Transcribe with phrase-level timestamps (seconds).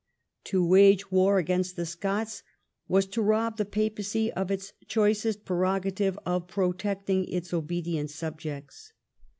[0.45, 2.41] To wage war against the Scots
[2.87, 8.93] was to rob the papacy of its choicest prerogative of protecting its obedient subjects.